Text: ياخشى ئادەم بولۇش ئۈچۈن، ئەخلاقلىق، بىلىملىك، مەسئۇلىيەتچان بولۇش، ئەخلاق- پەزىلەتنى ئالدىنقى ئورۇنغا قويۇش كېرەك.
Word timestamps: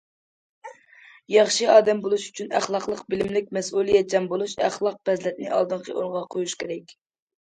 ياخشى 1.33 1.67
ئادەم 1.73 1.99
بولۇش 2.07 2.25
ئۈچۈن، 2.29 2.49
ئەخلاقلىق، 2.59 3.03
بىلىملىك، 3.15 3.53
مەسئۇلىيەتچان 3.59 4.29
بولۇش، 4.33 4.57
ئەخلاق- 4.69 4.99
پەزىلەتنى 5.11 5.53
ئالدىنقى 5.59 5.95
ئورۇنغا 5.97 6.25
قويۇش 6.37 6.57
كېرەك. 6.65 6.97